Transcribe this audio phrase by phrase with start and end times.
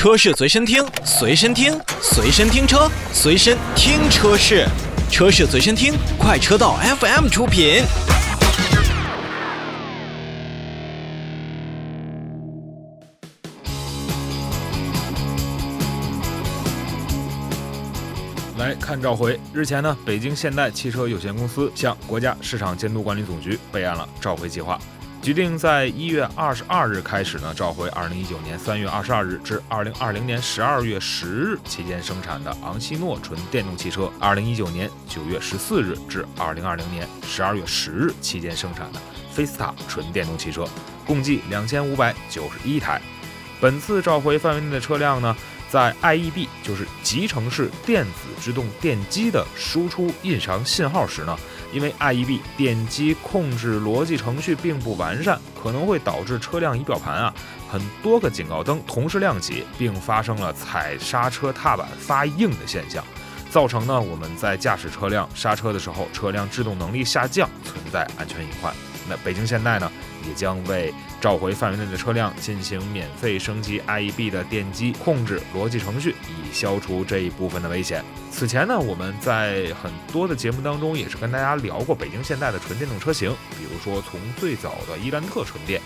[0.00, 4.66] 车市随身听，随身听，随身听车，随身听车市，
[5.10, 7.82] 车市随身听，快车道 FM 出品。
[18.56, 19.38] 来看召回。
[19.52, 24.80] 日前呢，北京现代汽车有限公司向国家市场监督管理总局备案了召回计划，
[25.22, 40.66] 决定在一月二十二日开始呢，召回二零一九年三月二十二日至二零二零年十二月十日期间生产的昂希诺纯电动汽车，二零一九年九月十四日至二零二零年十二月十日期间生产的菲斯塔纯电动汽车，
[41.06, 43.00] 共计两千五百九十一台。
[43.60, 45.36] 本次召回范围内的车辆呢？
[45.70, 48.10] 在 IEB 就是集成式电子
[48.40, 51.38] 制动电机的输出印章信号时呢，
[51.72, 57.32] 因为 IEB 电机控制逻辑程序并不完善，可能会导致车辆仪表盘啊
[57.70, 63.04] 很多个警告灯同时亮起，并发生了踩刹车踏板发硬的现象，
[63.48, 68.74] 造成呢我们在驾驶车辆刹车的时候，车辆制动能力下降，存在安全隐患。
[69.10, 69.90] 那北京现代呢？
[70.28, 78.04] 也将为召回范围内的车辆进行免费升级 IEB 的电机控制逻辑程序，以消除这一部分的危险。
[78.30, 85.80] 此前呢，我们在很多的节目当中也是跟大家聊过北京现代的纯电动车型，比如说从最早的伊兰特纯电，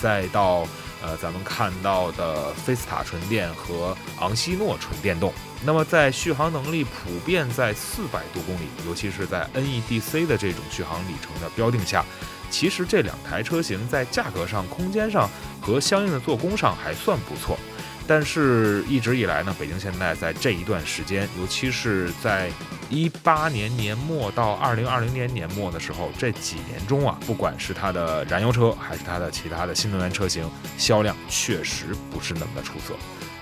[0.00, 0.66] 再到
[1.02, 5.32] 呃咱们看到的菲斯塔纯电和昂希诺纯电动。
[5.62, 12.04] 那么在续航能力普遍在四百多公里，尤其是在 NEDC 的这种续航里程的标定下。
[12.50, 17.56] 其实这两台车型在价格上、空间上和相应的做工上还算不错，
[18.06, 22.50] 但是一直以来呢，北京现代在这一段时间，尤其是在
[22.90, 30.44] 一八年年末到二零二零年年末的时候，这几年中啊，不管是它的燃油车还是它的其他的新能源车型，
[30.76, 32.94] 销量确实不是那么的出色。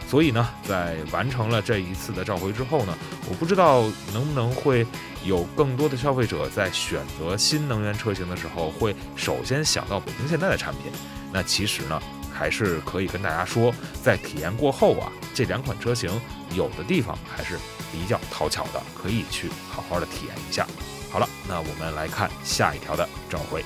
[0.09, 2.97] 所以呢，在完成了这一次的召回之后呢，
[3.29, 3.83] 我不知道
[4.15, 4.87] 能不能会
[5.23, 10.91] 有更多的消费者在选择新能源车型的时候，会首先想到北京现代的产品。
[11.31, 12.03] 那其实呢，
[12.33, 13.71] 还是可以跟大家说，
[14.03, 16.11] 在体验过后啊，这两款车型
[16.55, 17.59] 有的地方还是
[17.93, 20.67] 比较讨巧的，可以去好好的体验一下。
[21.11, 23.63] 好了，那我们来看下一条的召回。